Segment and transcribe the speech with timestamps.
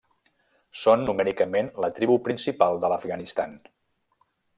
[0.83, 3.55] Són numèricament la tribu principal de l'Afganistan.